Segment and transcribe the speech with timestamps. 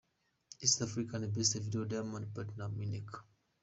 [0.63, 3.17] East Africa Best Video Diamond Platnumz– Eneka.